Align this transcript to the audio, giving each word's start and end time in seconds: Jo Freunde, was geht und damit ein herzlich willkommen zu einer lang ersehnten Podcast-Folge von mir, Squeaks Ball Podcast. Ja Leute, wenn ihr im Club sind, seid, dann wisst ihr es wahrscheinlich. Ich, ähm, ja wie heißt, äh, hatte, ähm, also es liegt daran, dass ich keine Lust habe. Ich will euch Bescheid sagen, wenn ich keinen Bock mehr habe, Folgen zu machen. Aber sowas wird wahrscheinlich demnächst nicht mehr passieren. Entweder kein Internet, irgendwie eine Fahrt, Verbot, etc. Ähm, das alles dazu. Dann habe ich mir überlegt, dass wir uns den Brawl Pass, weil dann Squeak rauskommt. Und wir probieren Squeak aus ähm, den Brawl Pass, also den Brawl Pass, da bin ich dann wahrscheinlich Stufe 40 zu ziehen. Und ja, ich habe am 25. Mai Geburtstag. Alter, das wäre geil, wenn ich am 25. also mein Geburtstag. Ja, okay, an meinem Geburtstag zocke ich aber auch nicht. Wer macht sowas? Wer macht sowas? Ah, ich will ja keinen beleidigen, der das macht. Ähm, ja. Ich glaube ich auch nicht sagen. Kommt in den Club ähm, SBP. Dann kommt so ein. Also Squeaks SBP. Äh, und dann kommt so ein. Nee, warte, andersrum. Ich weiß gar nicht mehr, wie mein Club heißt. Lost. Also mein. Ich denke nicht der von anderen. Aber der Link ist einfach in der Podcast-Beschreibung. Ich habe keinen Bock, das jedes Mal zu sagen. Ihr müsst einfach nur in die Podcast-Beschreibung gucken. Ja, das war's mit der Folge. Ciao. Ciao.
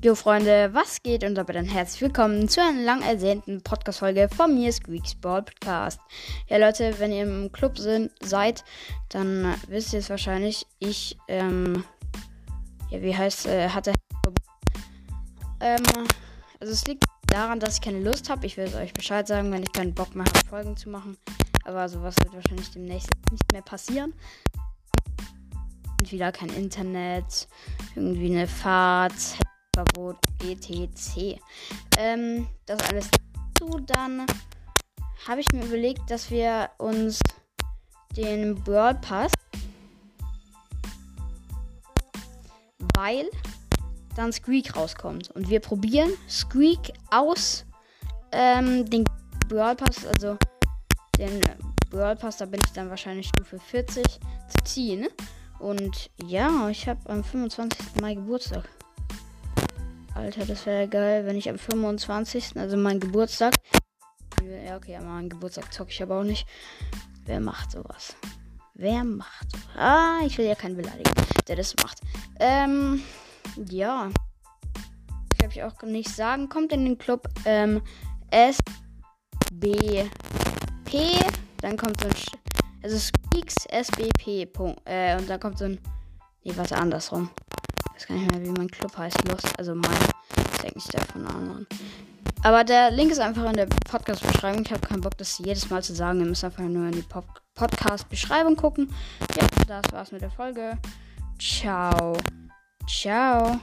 Jo 0.00 0.14
Freunde, 0.14 0.70
was 0.74 1.02
geht 1.02 1.24
und 1.24 1.34
damit 1.34 1.56
ein 1.56 1.64
herzlich 1.64 2.02
willkommen 2.02 2.48
zu 2.48 2.62
einer 2.62 2.82
lang 2.82 3.02
ersehnten 3.02 3.60
Podcast-Folge 3.60 4.28
von 4.28 4.54
mir, 4.54 4.72
Squeaks 4.72 5.16
Ball 5.16 5.42
Podcast. 5.42 6.00
Ja 6.46 6.58
Leute, 6.58 6.94
wenn 7.00 7.10
ihr 7.10 7.24
im 7.24 7.50
Club 7.50 7.76
sind, 7.76 8.12
seid, 8.22 8.62
dann 9.08 9.56
wisst 9.66 9.92
ihr 9.92 9.98
es 9.98 10.08
wahrscheinlich. 10.08 10.68
Ich, 10.78 11.18
ähm, 11.26 11.82
ja 12.90 13.02
wie 13.02 13.16
heißt, 13.16 13.46
äh, 13.46 13.70
hatte, 13.70 13.92
ähm, 15.58 15.82
also 16.60 16.72
es 16.72 16.86
liegt 16.86 17.02
daran, 17.26 17.58
dass 17.58 17.74
ich 17.74 17.80
keine 17.80 17.98
Lust 17.98 18.30
habe. 18.30 18.46
Ich 18.46 18.56
will 18.56 18.72
euch 18.76 18.92
Bescheid 18.92 19.26
sagen, 19.26 19.50
wenn 19.50 19.64
ich 19.64 19.72
keinen 19.72 19.94
Bock 19.94 20.14
mehr 20.14 20.26
habe, 20.26 20.46
Folgen 20.48 20.76
zu 20.76 20.90
machen. 20.90 21.16
Aber 21.64 21.88
sowas 21.88 22.14
wird 22.22 22.34
wahrscheinlich 22.34 22.70
demnächst 22.70 23.10
nicht 23.32 23.50
mehr 23.50 23.62
passieren. 23.62 24.14
Entweder 25.98 26.30
kein 26.30 26.50
Internet, 26.50 27.48
irgendwie 27.96 28.30
eine 28.30 28.46
Fahrt, 28.46 29.40
Verbot, 29.78 30.16
etc. 30.42 31.38
Ähm, 31.96 32.48
das 32.66 32.80
alles 32.90 33.08
dazu. 33.32 33.78
Dann 33.86 34.26
habe 35.28 35.40
ich 35.40 35.52
mir 35.52 35.64
überlegt, 35.64 36.10
dass 36.10 36.30
wir 36.30 36.70
uns 36.78 37.20
den 38.16 38.56
Brawl 38.64 38.94
Pass, 38.96 39.32
weil 42.96 43.30
dann 44.16 44.32
Squeak 44.32 44.74
rauskommt. 44.74 45.30
Und 45.32 45.48
wir 45.48 45.60
probieren 45.60 46.10
Squeak 46.28 46.92
aus 47.12 47.64
ähm, 48.32 48.84
den 48.90 49.04
Brawl 49.48 49.76
Pass, 49.76 50.04
also 50.06 50.36
den 51.18 51.40
Brawl 51.90 52.16
Pass, 52.16 52.38
da 52.38 52.46
bin 52.46 52.60
ich 52.64 52.72
dann 52.72 52.90
wahrscheinlich 52.90 53.28
Stufe 53.28 53.60
40 53.60 54.04
zu 54.04 54.64
ziehen. 54.64 55.06
Und 55.60 56.10
ja, 56.24 56.68
ich 56.68 56.88
habe 56.88 57.08
am 57.08 57.22
25. 57.22 58.00
Mai 58.00 58.14
Geburtstag. 58.14 58.68
Alter, 60.18 60.44
das 60.46 60.66
wäre 60.66 60.88
geil, 60.88 61.26
wenn 61.26 61.36
ich 61.36 61.48
am 61.48 61.58
25. 61.58 62.56
also 62.56 62.76
mein 62.76 62.98
Geburtstag. 62.98 63.54
Ja, 64.42 64.76
okay, 64.76 64.96
an 64.96 65.06
meinem 65.06 65.28
Geburtstag 65.28 65.72
zocke 65.72 65.92
ich 65.92 66.02
aber 66.02 66.18
auch 66.18 66.24
nicht. 66.24 66.44
Wer 67.24 67.38
macht 67.38 67.70
sowas? 67.70 68.16
Wer 68.74 69.04
macht 69.04 69.52
sowas? 69.52 69.76
Ah, 69.76 70.18
ich 70.26 70.36
will 70.36 70.46
ja 70.46 70.56
keinen 70.56 70.76
beleidigen, 70.76 71.14
der 71.46 71.54
das 71.54 71.76
macht. 71.76 72.00
Ähm, 72.40 73.00
ja. 73.70 74.10
Ich 75.30 75.38
glaube 75.38 75.54
ich 75.54 75.62
auch 75.62 75.80
nicht 75.82 76.10
sagen. 76.10 76.48
Kommt 76.48 76.72
in 76.72 76.84
den 76.84 76.98
Club 76.98 77.28
ähm, 77.44 77.80
SBP. 78.32 80.18
Dann 81.58 81.76
kommt 81.76 82.00
so 82.00 82.08
ein. 82.08 82.14
Also 82.82 82.98
Squeaks 82.98 83.66
SBP. 83.66 84.48
Äh, 84.84 85.16
und 85.16 85.30
dann 85.30 85.38
kommt 85.38 85.58
so 85.58 85.66
ein. 85.66 85.78
Nee, 86.42 86.56
warte, 86.56 86.76
andersrum. 86.76 87.30
Ich 87.98 88.04
weiß 88.04 88.08
gar 88.08 88.14
nicht 88.16 88.30
mehr, 88.30 88.44
wie 88.44 88.58
mein 88.58 88.68
Club 88.68 88.96
heißt. 88.96 89.28
Lost. 89.28 89.58
Also 89.58 89.74
mein. 89.74 89.90
Ich 90.52 90.58
denke 90.60 90.78
nicht 90.78 90.92
der 90.92 91.04
von 91.06 91.26
anderen. 91.26 91.66
Aber 92.44 92.62
der 92.62 92.92
Link 92.92 93.10
ist 93.10 93.18
einfach 93.18 93.44
in 93.46 93.54
der 93.54 93.66
Podcast-Beschreibung. 93.66 94.62
Ich 94.64 94.70
habe 94.70 94.86
keinen 94.86 95.00
Bock, 95.00 95.18
das 95.18 95.38
jedes 95.38 95.68
Mal 95.68 95.82
zu 95.82 95.94
sagen. 95.94 96.20
Ihr 96.20 96.26
müsst 96.26 96.44
einfach 96.44 96.62
nur 96.62 96.86
in 96.86 96.92
die 96.92 97.04
Podcast-Beschreibung 97.54 98.54
gucken. 98.54 98.94
Ja, 99.36 99.46
das 99.66 99.92
war's 99.92 100.12
mit 100.12 100.22
der 100.22 100.30
Folge. 100.30 100.78
Ciao. 101.40 102.16
Ciao. 102.86 103.58